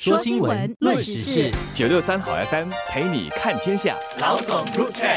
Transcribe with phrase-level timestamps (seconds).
[0.00, 3.96] 说新闻，论时事，九六三好 FM 陪你看天下。
[4.20, 5.08] 老总入场。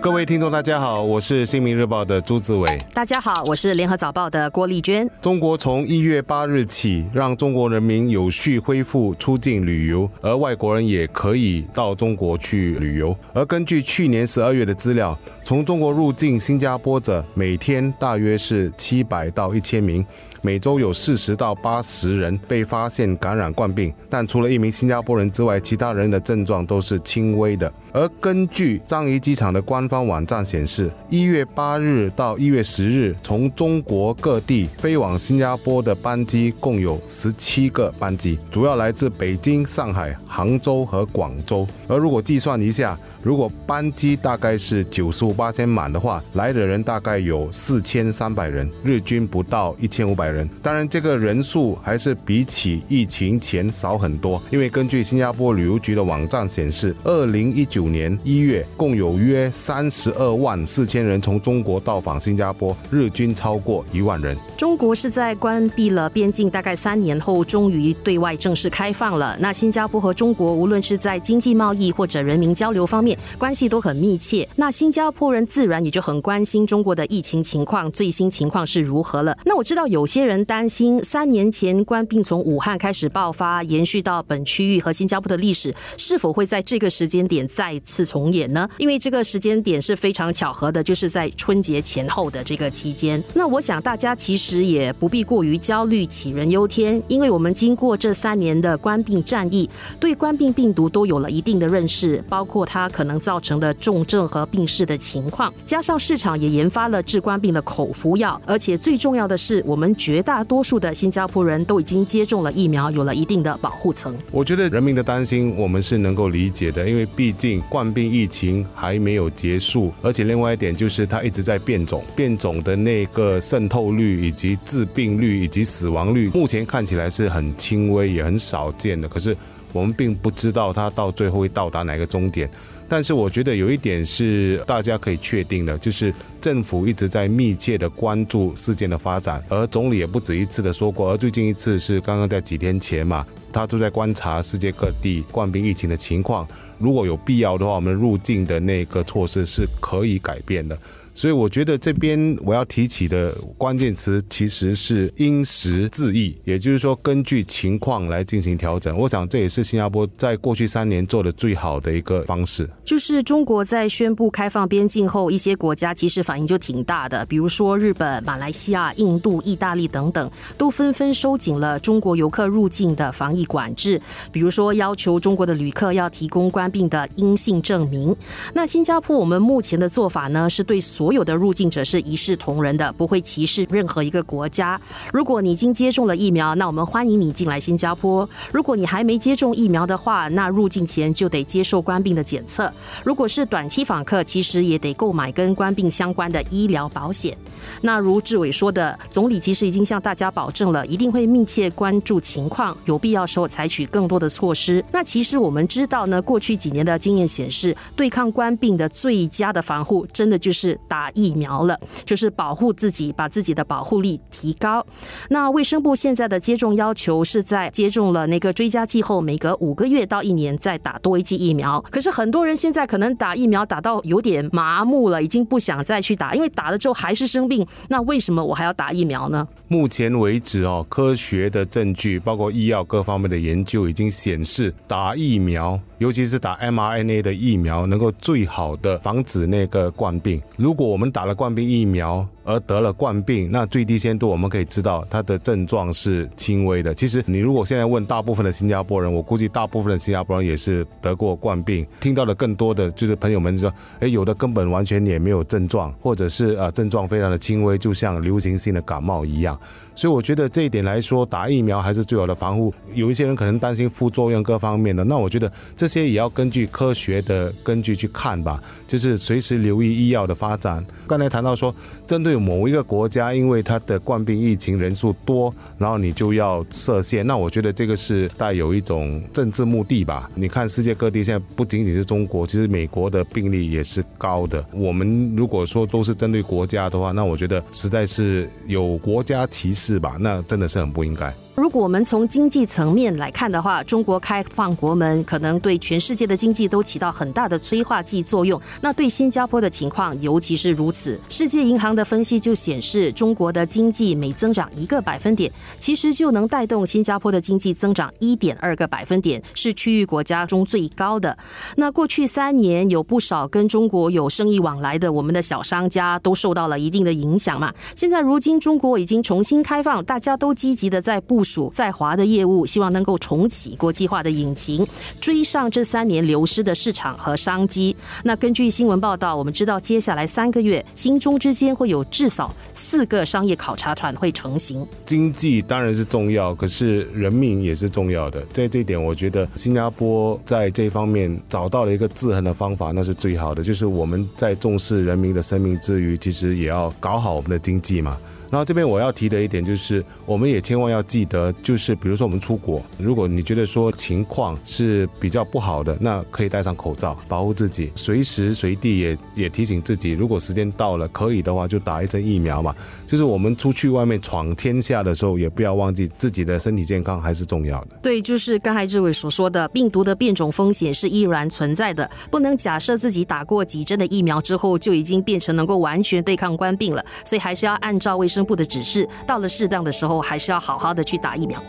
[0.00, 2.84] 各位听众，大家好，我是《新民日报》的朱子伟。
[2.92, 5.08] 大家好，我是《联合早报》的郭丽娟。
[5.22, 13.16] 中国从一月八日起，让中国人民有序恢复出境旅游，而外国人也可以到中国去旅游。
[13.32, 20.04] 而根据去年十二月的资料，从中国入境新加坡者每天大约是七百到一千名。
[20.42, 27.72] 每周有四十到八十人被发现感染冠病，但除了一名新加坡人之外，其他人的症状都是轻微的。
[27.92, 41.66] 而根据樟宜机场的官方网站显示，一月八日到一月十日，从中国各地飞往新加坡的班机共有十七个班机，主要来自北京、上海、杭州和广州。
[41.88, 50.48] 而如果计算一下，如果班机大概是九十五八千满的话，来的人大概有四千三百人，日均不到一千五百人。
[50.62, 54.42] 当然，这个人数还是比起疫情前少很多。
[54.50, 64.36] 因为根据新加坡旅游局的网站显示，二零一九年一月共有约三十二万四千人从中国到访新加坡，日均超过一万人。
[64.56, 69.36] 中国是在关闭了边境大概三年后，终于对外正式开放了。
[69.38, 79.36] 那新加坡和中国无论是在经济贸易或者人民交流方面，关系都很密切，那新加坡人自然也就很关心中国的疫情情况，最新情况是如何了。
[79.46, 88.68] 那我知道有些人担心，三年前官病从武汉开始爆发，延续到本区域和新加坡的历史，是否会在这个时间点再次重演呢？
[88.76, 93.22] 因为这个时间点是非常巧合的，就是在春节前后的这个期间。
[93.32, 103.06] 那我想大家其实也不必过于焦虑、杞人忧天，因为我们经过这三年的官病战役，对官病病毒都有了一定的认识，包括它可。
[103.06, 114.14] 能造成的重症和病逝的情情况，加上市场也研发了治冠病的口服药，而且最重要的是，我们绝大多数的新加坡人都已经接种了疫苗，有了一定的保护层。
[114.30, 129.34] 我觉得人民的担心我们是能够理解的，因为毕竟冠病疫情还没有结束，而且另外一点就是它一直在变种，变种的那个渗透率以及致病率以及死亡率，目前看起来是很轻微也很少见的，可是。
[129.76, 132.50] 我们并不知道它到最后会到达哪个终点，
[132.88, 146.46] 但是我觉得有一点是大家可以确定的，就是政府一直在密切的关注事件的发展，而总理也不止一次的说过，而最近一次是刚刚在几天前嘛，他都在观察世界各地冠病疫情的情况，
[146.78, 150.78] 如果有必要的话，我们入境的那个措施是可以改变的。
[151.16, 158.94] 所以我觉得这边我要提起的关键词其实是因时制宜，也就是说根据情况来进行调整。
[158.98, 162.68] 我想这也是新加坡在过去三年做的最好的一个方式。
[162.84, 173.98] 就是中国在宣布开放边境后，一些国家其实反应就挺大的，比如说日本、马来西亚、印度、意大利等等，都纷纷收紧了中国游客入境的防疫管制，
[174.30, 178.14] 比如说要求中国的旅客要提供官病的阴性证明。
[178.52, 184.80] 那新加坡我们目前的做法呢，是对所所有的入境者是一视同仁的，不会歧视任何一个国家。
[185.12, 192.68] 如果你已经接种了疫苗，那我们欢迎你进来新加坡；如果你还没接种疫苗的话，那入境前就得接受官病的检测。
[193.04, 197.38] 如果是短期访客，其实也得购买跟官病相关的医疗保险。
[197.82, 204.84] 那如志伟说的，总理其实已经向大家保证了，一定会密切关注情况，有必要时候采取更多的措施。
[204.90, 210.95] 那其实我们知道呢，过去几年的经验显示，对抗官病的最佳的防护，真的就是打。
[210.96, 214.84] 打疫苗了，就是保护自己，把自己的保护力提高。
[215.28, 221.78] 那卫生部现在的接种要求是在接种了那个追加剂后，每隔五个月到一年再打多一剂疫苗。
[221.90, 227.66] 可是很多人现在可能打疫苗打到有点麻木了，已经不想再去打，因为打了之后还是生病。
[227.88, 229.46] 那为什么我还要打疫苗呢？
[229.68, 240.40] 目前为止哦，科学的证据包括医药各方面的研究已经显示，打疫苗，尤其是打 mRNA 的疫苗，能够最好的防止那个冠病。
[240.56, 242.26] 如果我们打了冠病疫苗。
[242.46, 246.94] 而得了冠病，那最低限度我们可以知道他的症状是轻微的。
[246.94, 251.84] 其实你如果现在问大部分的新加坡人，我估计大部分的新加坡人也是得过冠病。
[252.00, 259.58] 听到的更多的就是朋友们说，哎，有的根本完全也没有症状，或者是啊症状非常的轻微，就像流行性的感冒一样。
[259.96, 262.72] 所以我觉得这一点来说，打疫苗还是最好的防护。
[262.94, 270.84] 有一些人可能担心副作用各方面的，那我觉得这些也要根据科学的根据去看吧，就是随时留意医药的发展。
[271.08, 271.74] 刚才谈到说，
[272.06, 277.26] 针对某一个国家，因为它的冠病疫情人数多，然后你就要设限。
[277.26, 280.30] 那我觉得这个是带有一种政治目的吧。
[280.34, 284.64] 你看世界各地现在不仅仅是中国，其实美国的病例也是高的。
[284.72, 291.32] 我们如果说都是针对国家的话，那我觉得实在是有国家歧视吧，那真的是很不应该。
[291.66, 298.62] 如果我们从经济层面来看的话，中国开放国门可能对全世界的经济都起到很大的催化剂作用。
[298.80, 301.18] 那对新加坡的情况尤其是如此。
[301.28, 311.36] 世界银行的分析就显示，中国的经济每增长一个百分点，其实就能带动新加坡的经济增长一点二个百分点，是区域国家中最高的。
[311.74, 317.74] 那过去三年有不少跟中国有生意往来的我们的小商家都受到了一定的影响嘛。
[317.96, 324.86] 现在如今中国已经重新开放，大家都积极的在部署在华的业务，希望能够重启国际化的引擎，
[325.20, 327.94] 追上这三年流失的市场和商机。
[328.24, 334.86] 那根据新闻报道，我们知道接下来三个月，新中之间会有至少四个商业考察团会成型。
[335.04, 338.40] 经济当然是重要，可是人民也是重要的。
[338.52, 343.62] 在这一点，我觉得新加坡在这方面找到了一个制衡的方法，那是最好的。
[343.62, 348.16] 就是我们在重视人民的生命之余，其实也要搞好我们的经济嘛。
[348.50, 362.74] 然后这边我要提的一点就是，我们也千万要记得，就是比如说我们出国，如果你觉得说情况是比较不好的，那可以戴上口罩保护自己，随时随地也也提醒自己，如果时间到了可以的话，就打一针疫苗嘛。
[363.06, 367.88] 就是我们出去外面闯天下的时候，也不要忘记自己的身体健康还是重要的。
[368.02, 378.46] 对，就是刚才志伟所说的，病毒的变种风险是依然存在的，不能假设自己打过几针的疫苗之后就已经变成能够完全对抗冠病了，所以还是要按照卫生生。
[378.46, 381.60] 部的指示，到了适当的时候，还是要好好的去打疫苗。